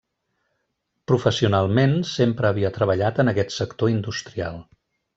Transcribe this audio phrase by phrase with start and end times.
[1.11, 4.63] Professionalment, sempre havia treballat en aquest sector industrial.